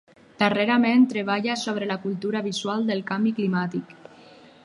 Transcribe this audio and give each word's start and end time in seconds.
Darrerament, 0.43 1.03
treballa 1.11 1.57
sobre 1.65 1.89
la 1.91 1.99
cultura 2.07 2.41
visual 2.49 2.89
del 2.89 3.05
canvi 3.13 3.37
climàtic. 3.41 3.97